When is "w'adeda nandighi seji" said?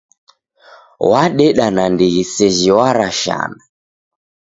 1.09-2.69